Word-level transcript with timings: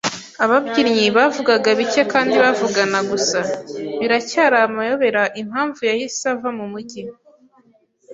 Ababyinnyi 0.43 1.05
bavugaga 1.17 1.69
bike 1.79 2.01
kandi 2.13 2.33
bavugana 2.43 2.99
gusa. 3.11 3.39
Biracyari 3.99 4.57
amayobera 4.67 5.21
impamvu 5.41 5.79
yahise 5.89 6.23
ava 6.33 6.49
mumujyi. 6.57 7.03